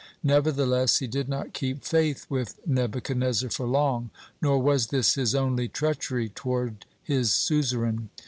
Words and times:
(2) 0.23 0.29
Nevertheless 0.29 0.97
he 0.97 1.05
did 1.05 1.29
not 1.29 1.53
keep 1.53 1.83
faith 1.83 2.25
with 2.27 2.59
Nebuchadnezzar 2.65 3.51
for 3.51 3.67
long. 3.67 4.09
Nor 4.41 4.57
was 4.57 4.87
this 4.87 5.13
his 5.13 5.35
only 5.35 5.67
treachery 5.67 6.27
toward 6.27 6.87
his 7.03 7.31
suzerain. 7.31 8.09